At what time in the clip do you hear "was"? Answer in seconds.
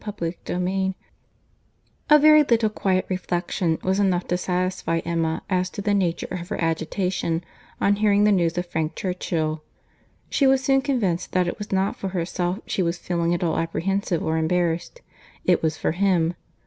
3.83-3.99, 10.47-10.63, 11.59-11.71, 12.81-12.97, 15.61-15.77